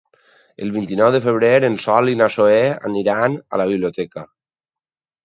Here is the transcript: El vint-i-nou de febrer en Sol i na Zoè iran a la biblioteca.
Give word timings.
El 0.67 0.71
vint-i-nou 0.77 1.09
de 1.15 1.19
febrer 1.25 1.51
en 1.69 1.75
Sol 1.83 2.09
i 2.13 2.17
na 2.21 2.29
Zoè 2.37 2.63
iran 3.03 3.37
a 3.55 3.61
la 3.63 3.69
biblioteca. 3.73 4.25